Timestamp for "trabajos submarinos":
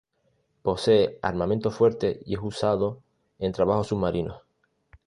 3.51-4.41